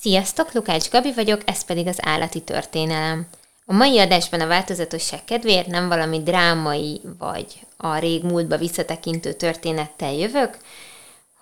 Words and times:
Sziasztok, 0.00 0.52
Lukács 0.52 0.90
Gabi 0.90 1.12
vagyok, 1.12 1.40
ez 1.44 1.64
pedig 1.64 1.86
az 1.86 1.98
állati 2.02 2.40
történelem. 2.40 3.26
A 3.66 3.72
mai 3.72 3.98
adásban 3.98 4.40
a 4.40 4.46
változatosság 4.46 5.24
kedvéért 5.24 5.66
nem 5.66 5.88
valami 5.88 6.22
drámai 6.22 7.00
vagy 7.18 7.60
a 7.76 7.98
régmúltba 7.98 8.56
visszatekintő 8.56 9.32
történettel 9.32 10.12
jövök, 10.12 10.56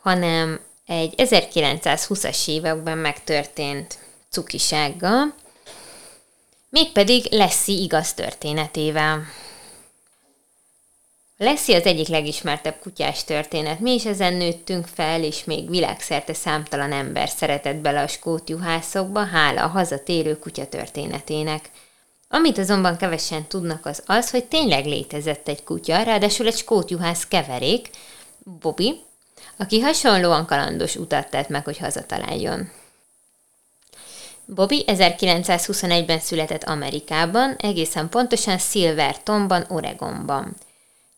hanem 0.02 0.60
egy 0.86 1.14
1920-as 1.16 2.48
években 2.48 2.98
megtörtént 2.98 3.98
cukisággal, 4.30 5.34
mégpedig 6.70 7.26
Leszi 7.30 7.82
igaz 7.82 8.14
történetével. 8.14 9.22
Leszi 11.40 11.74
az 11.74 11.84
egyik 11.84 12.08
legismertebb 12.08 12.78
kutyás 12.80 13.24
történet. 13.24 13.80
Mi 13.80 13.94
is 13.94 14.04
ezen 14.04 14.34
nőttünk 14.34 14.86
fel, 14.86 15.22
és 15.22 15.44
még 15.44 15.70
világszerte 15.70 16.34
számtalan 16.34 16.92
ember 16.92 17.28
szeretett 17.28 17.76
bele 17.76 18.02
a 18.02 18.06
skótjuhászokba, 18.06 19.24
hála 19.24 19.62
a 19.62 19.68
hazatérő 19.68 20.38
kutya 20.38 20.66
történetének. 20.66 21.70
Amit 22.28 22.58
azonban 22.58 22.96
kevesen 22.96 23.46
tudnak 23.46 23.86
az 23.86 24.02
az, 24.06 24.30
hogy 24.30 24.44
tényleg 24.44 24.84
létezett 24.84 25.48
egy 25.48 25.64
kutya, 25.64 26.02
ráadásul 26.02 26.46
egy 26.46 26.56
skótjuhász 26.56 27.26
keverék, 27.26 27.90
Bobby, 28.60 29.00
aki 29.56 29.80
hasonlóan 29.80 30.46
kalandos 30.46 30.96
utat 30.96 31.30
tett 31.30 31.48
meg, 31.48 31.64
hogy 31.64 31.78
hazataláljon. 31.78 32.70
Bobby 34.44 34.84
1921-ben 34.86 36.20
született 36.20 36.64
Amerikában, 36.64 37.56
egészen 37.58 38.08
pontosan 38.08 38.58
Silvertonban, 38.58 39.64
Oregonban. 39.68 40.56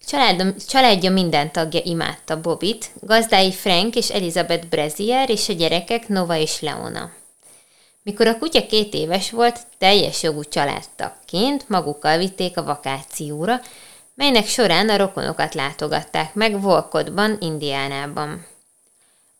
Családom, 0.06 0.54
családja 0.68 1.10
minden 1.10 1.52
tagja 1.52 1.80
imádta 1.84 2.40
Bobit, 2.40 2.90
gazdái 3.00 3.52
Frank 3.52 3.96
és 3.96 4.10
Elizabeth 4.10 4.66
Brezier 4.66 5.30
és 5.30 5.48
a 5.48 5.52
gyerekek 5.52 6.08
Nova 6.08 6.36
és 6.36 6.60
Leona. 6.60 7.10
Mikor 8.02 8.26
a 8.26 8.38
kutya 8.38 8.66
két 8.66 8.94
éves 8.94 9.30
volt, 9.30 9.60
teljes 9.78 10.22
jogú 10.22 10.44
családtagként 10.44 11.68
magukkal 11.68 12.18
vitték 12.18 12.56
a 12.56 12.62
vakációra, 12.62 13.60
melynek 14.14 14.46
során 14.46 14.88
a 14.88 14.96
rokonokat 14.96 15.54
látogatták 15.54 16.34
meg 16.34 16.60
Volkodban, 16.60 17.36
Indiánában. 17.40 18.46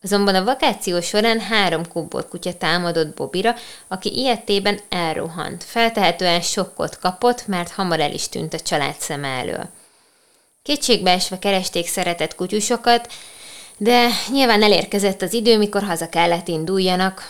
Azonban 0.02 0.34
a 0.34 0.44
vakáció 0.44 1.00
során 1.00 1.40
három 1.40 1.82
kutya 2.28 2.52
támadott 2.52 3.14
Bobira, 3.16 3.54
aki 3.88 4.18
ilyetében 4.18 4.80
elrohant. 4.88 5.64
Feltehetően 5.64 6.40
sokkot 6.40 6.98
kapott, 6.98 7.46
mert 7.46 7.70
hamar 7.70 8.00
el 8.00 8.12
is 8.12 8.28
tűnt 8.28 8.54
a 8.54 8.60
család 8.60 9.00
szem 9.00 9.24
elől. 9.24 9.68
Kétségbeesve 10.62 11.38
keresték 11.38 11.86
szeretett 11.86 12.34
kutyusokat, 12.34 13.12
de 13.76 14.08
nyilván 14.32 14.62
elérkezett 14.62 15.22
az 15.22 15.32
idő, 15.32 15.58
mikor 15.58 15.82
haza 15.82 16.08
kellett 16.08 16.48
induljanak. 16.48 17.22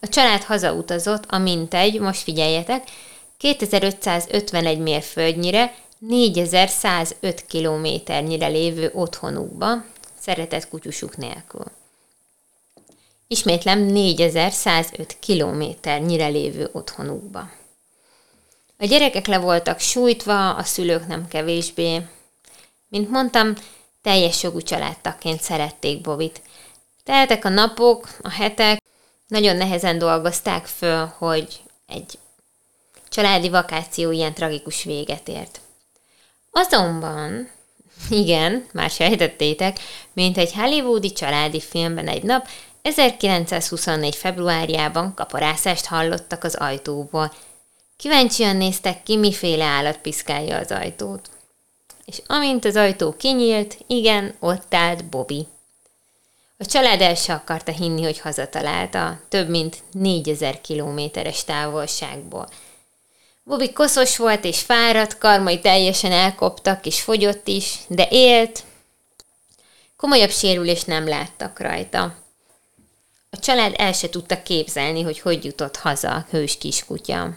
A 0.00 0.08
család 0.08 0.42
hazautazott, 0.42 1.24
a 1.28 1.38
mintegy, 1.38 2.00
most 2.00 2.22
figyeljetek, 2.22 2.88
2551 3.36 4.78
mérföldnyire, 4.78 5.74
4105 5.98 7.46
kilométernyire 7.46 8.46
lévő 8.46 8.90
otthonukba, 8.94 9.84
szeretett 10.20 10.68
kutyusuk 10.68 11.16
nélkül. 11.16 11.64
Ismétlem 13.26 13.78
4105 13.78 15.16
kilométernyire 15.20 16.26
lévő 16.26 16.68
otthonukba. 16.72 17.50
A 18.78 18.84
gyerekek 18.84 19.26
le 19.26 19.38
voltak 19.38 19.78
sújtva, 19.78 20.54
a 20.54 20.62
szülők 20.62 21.06
nem 21.06 21.28
kevésbé, 21.28 22.02
mint 22.92 23.10
mondtam, 23.10 23.54
teljes 24.02 24.42
jogú 24.42 24.60
családtaként 24.60 25.40
szerették 25.40 26.00
Bobit. 26.00 26.42
Teltek 27.04 27.44
a 27.44 27.48
napok, 27.48 28.08
a 28.22 28.30
hetek, 28.30 28.82
nagyon 29.26 29.56
nehezen 29.56 29.98
dolgozták 29.98 30.66
föl, 30.66 31.12
hogy 31.18 31.60
egy 31.86 32.18
családi 33.08 33.48
vakáció 33.48 34.10
ilyen 34.10 34.34
tragikus 34.34 34.84
véget 34.84 35.28
ért. 35.28 35.60
Azonban, 36.50 37.50
igen, 38.10 38.66
már 38.72 38.90
sejtettétek, 38.90 39.78
mint 40.12 40.38
egy 40.38 40.52
hollywoodi 40.52 41.12
családi 41.12 41.60
filmben 41.60 42.08
egy 42.08 42.22
nap, 42.22 42.48
1924. 42.82 44.16
februárjában 44.16 45.14
kaparászást 45.14 45.86
hallottak 45.86 46.44
az 46.44 46.54
ajtóból. 46.54 47.32
Kíváncsian 47.96 48.56
néztek 48.56 49.02
ki, 49.02 49.16
miféle 49.16 49.64
állat 49.64 49.98
piszkálja 49.98 50.56
az 50.56 50.70
ajtót 50.70 51.30
és 52.04 52.22
amint 52.26 52.64
az 52.64 52.76
ajtó 52.76 53.12
kinyílt, 53.16 53.78
igen, 53.86 54.34
ott 54.40 54.74
állt 54.74 55.04
Bobby. 55.04 55.46
A 56.58 56.66
család 56.66 57.00
el 57.00 57.14
se 57.14 57.32
akarta 57.32 57.72
hinni, 57.72 58.02
hogy 58.02 58.20
hazatalálta, 58.20 59.20
több 59.28 59.48
mint 59.48 59.82
négyezer 59.92 60.60
kilométeres 60.60 61.44
távolságból. 61.44 62.48
Bobby 63.44 63.72
koszos 63.72 64.16
volt 64.16 64.44
és 64.44 64.60
fáradt, 64.60 65.18
karmai 65.18 65.60
teljesen 65.60 66.12
elkoptak 66.12 66.86
és 66.86 67.02
fogyott 67.02 67.48
is, 67.48 67.78
de 67.88 68.06
élt. 68.10 68.64
Komolyabb 69.96 70.30
sérülést 70.30 70.86
nem 70.86 71.08
láttak 71.08 71.60
rajta. 71.60 72.02
A 73.30 73.38
család 73.38 73.74
el 73.76 73.92
se 73.92 74.08
tudta 74.08 74.42
képzelni, 74.42 75.02
hogy 75.02 75.20
hogy 75.20 75.44
jutott 75.44 75.76
haza 75.76 76.10
a 76.10 76.26
hős 76.30 76.58
kiskutya. 76.58 77.36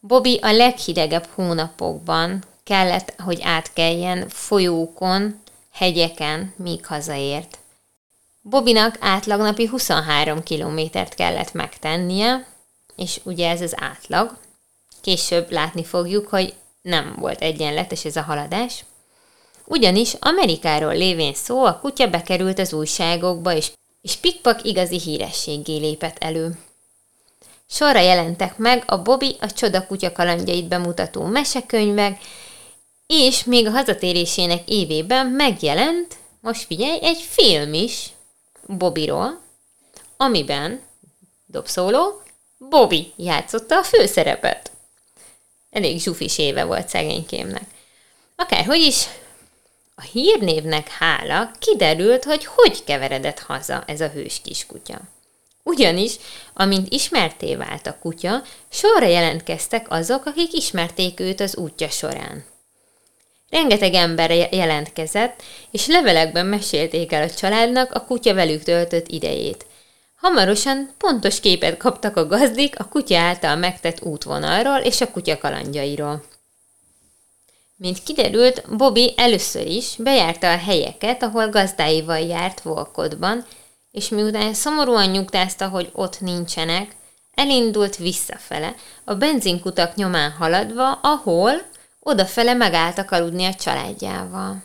Bobby 0.00 0.38
a 0.42 0.52
leghidegebb 0.52 1.26
hónapokban 1.34 2.44
kellett, 2.64 3.14
hogy 3.18 3.40
átkeljen 3.42 4.28
folyókon, 4.28 5.40
hegyeken, 5.72 6.54
míg 6.56 6.86
hazaért. 6.86 7.58
Bobinak 8.42 8.96
átlagnapi 9.00 9.66
23 9.66 10.42
kilométert 10.42 11.14
kellett 11.14 11.52
megtennie, 11.52 12.46
és 12.96 13.20
ugye 13.24 13.50
ez 13.50 13.60
az 13.60 13.74
átlag. 13.76 14.36
Később 15.00 15.50
látni 15.50 15.84
fogjuk, 15.84 16.28
hogy 16.28 16.54
nem 16.82 17.16
volt 17.18 17.40
egyenletes 17.40 18.04
ez 18.04 18.16
a 18.16 18.22
haladás. 18.22 18.84
Ugyanis 19.64 20.14
Amerikáról 20.20 20.94
lévén 20.94 21.34
szó, 21.34 21.64
a 21.64 21.78
kutya 21.78 22.10
bekerült 22.10 22.58
az 22.58 22.72
újságokba, 22.72 23.54
és, 23.54 23.70
és 24.00 24.16
pikpak 24.16 24.64
igazi 24.64 24.98
hírességé 24.98 25.76
lépett 25.76 26.18
elő. 26.18 26.58
Sorra 27.68 28.00
jelentek 28.00 28.56
meg 28.56 28.84
a 28.86 29.02
Bobby 29.02 29.36
a 29.40 29.52
csoda 29.52 29.86
kutya 29.86 30.12
kalandjait 30.12 30.68
bemutató 30.68 31.22
mesekönyvek, 31.22 32.20
és 33.12 33.44
még 33.44 33.66
a 33.66 33.70
hazatérésének 33.70 34.68
évében 34.68 35.26
megjelent, 35.26 36.16
most 36.40 36.66
figyelj, 36.66 36.98
egy 37.02 37.20
film 37.30 37.74
is 37.74 38.10
Bobiról, 38.66 39.40
amiben, 40.16 40.80
dobszóló, 41.46 42.22
Bobby 42.58 43.12
játszotta 43.16 43.78
a 43.78 43.82
főszerepet. 43.82 44.70
Elég 45.70 46.00
zsufis 46.00 46.38
éve 46.38 46.64
volt 46.64 46.88
szegénykémnek. 46.88 47.64
Akárhogy 48.36 48.80
is, 48.80 49.06
a 49.94 50.02
hírnévnek 50.02 50.88
hála 50.88 51.50
kiderült, 51.58 52.24
hogy 52.24 52.44
hogy 52.44 52.84
keveredett 52.84 53.38
haza 53.38 53.84
ez 53.86 54.00
a 54.00 54.08
hős 54.08 54.40
kiskutya. 54.44 55.00
Ugyanis, 55.62 56.16
amint 56.54 56.92
ismerté 56.92 57.54
vált 57.54 57.86
a 57.86 57.98
kutya, 57.98 58.42
sorra 58.68 59.06
jelentkeztek 59.06 59.90
azok, 59.90 60.26
akik 60.26 60.52
ismerték 60.52 61.20
őt 61.20 61.40
az 61.40 61.56
útja 61.56 61.88
során. 61.88 62.51
Rengeteg 63.52 63.94
ember 63.94 64.30
jelentkezett, 64.30 65.42
és 65.70 65.86
levelekben 65.86 66.46
mesélték 66.46 67.12
el 67.12 67.22
a 67.22 67.30
családnak 67.30 67.92
a 67.92 68.04
kutya 68.04 68.34
velük 68.34 68.62
töltött 68.62 69.08
idejét. 69.08 69.66
Hamarosan 70.16 70.90
pontos 70.98 71.40
képet 71.40 71.76
kaptak 71.76 72.16
a 72.16 72.26
gazdik 72.26 72.78
a 72.78 72.84
kutya 72.84 73.18
által 73.18 73.56
megtett 73.56 74.02
útvonalról 74.02 74.78
és 74.78 75.00
a 75.00 75.10
kutya 75.10 75.38
kalandjairól. 75.38 76.24
Mint 77.76 78.02
kiderült, 78.02 78.76
Bobby 78.76 79.14
először 79.16 79.66
is 79.66 79.94
bejárta 79.98 80.52
a 80.52 80.58
helyeket, 80.58 81.22
ahol 81.22 81.48
gazdáival 81.48 82.20
járt 82.20 82.60
Volkodban, 82.60 83.44
és 83.90 84.08
miután 84.08 84.54
szomorúan 84.54 85.10
nyugtázta, 85.10 85.68
hogy 85.68 85.90
ott 85.92 86.20
nincsenek, 86.20 86.96
elindult 87.34 87.96
visszafele, 87.96 88.74
a 89.04 89.14
benzinkutak 89.14 89.94
nyomán 89.94 90.30
haladva, 90.30 90.92
ahol 90.92 91.52
Odafele 92.04 92.54
megálltak 92.54 93.10
aludni 93.10 93.44
a 93.44 93.54
családjával. 93.54 94.62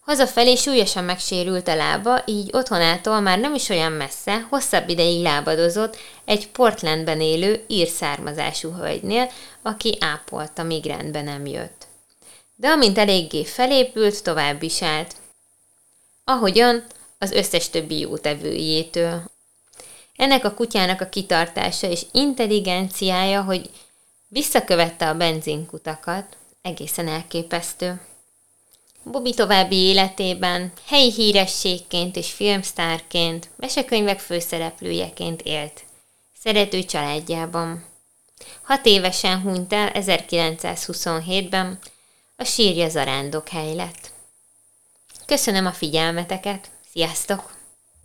Hazafelé 0.00 0.54
súlyosan 0.54 1.04
megsérült 1.04 1.68
a 1.68 1.74
lába, 1.74 2.22
így 2.26 2.50
otthonától 2.52 3.20
már 3.20 3.38
nem 3.38 3.54
is 3.54 3.68
olyan 3.68 3.92
messze, 3.92 4.46
hosszabb 4.50 4.88
ideig 4.88 5.22
lábadozott 5.22 5.96
egy 6.24 6.48
Portlandben 6.48 7.20
élő 7.20 7.64
ír 7.66 7.88
származású 7.88 8.72
hölgynél, 8.72 9.30
aki 9.62 9.96
ápolta, 10.00 10.62
míg 10.62 10.84
rendbe 10.84 11.22
nem 11.22 11.46
jött. 11.46 11.86
De 12.56 12.68
amint 12.68 12.98
eléggé 12.98 13.44
felépült, 13.44 14.22
tovább 14.22 14.62
is 14.62 14.82
állt. 14.82 15.14
Ahogyan 16.24 16.84
az 17.18 17.30
összes 17.30 17.70
többi 17.70 17.98
jótevőjétől. 17.98 19.22
Ennek 20.16 20.44
a 20.44 20.54
kutyának 20.54 21.00
a 21.00 21.08
kitartása 21.08 21.86
és 21.86 22.02
intelligenciája, 22.12 23.42
hogy 23.42 23.70
Visszakövette 24.32 25.08
a 25.08 25.14
benzinkutakat, 25.14 26.36
egészen 26.62 27.08
elképesztő. 27.08 28.00
Bobby 29.02 29.34
további 29.34 29.76
életében 29.76 30.72
helyi 30.86 31.12
hírességként 31.12 32.16
és 32.16 32.32
filmsztárként, 32.32 33.48
mesekönyvek 33.56 34.20
főszereplőjeként 34.20 35.42
élt. 35.42 35.84
szerető 36.38 36.82
családjában. 36.82 37.84
Hat 38.62 38.86
évesen 38.86 39.40
hunyt 39.40 39.72
el 39.72 39.90
1927-ben, 39.94 41.78
a 42.36 42.44
sírja 42.44 43.08
hely 43.50 43.74
lett. 43.74 44.12
Köszönöm 45.26 45.66
a 45.66 45.72
figyelmeteket, 45.72 46.70
sziasztok! 46.92 47.61